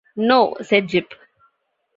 “No,” 0.15 0.55
said 0.63 0.87
Jip. 0.87 1.13